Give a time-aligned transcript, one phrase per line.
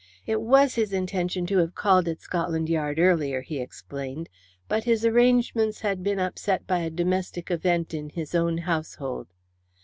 [0.25, 4.29] It was his intention to have called at Scotland Yard earlier, he explained,
[4.67, 9.27] but his arrangements had been upset by a domestic event in his own household.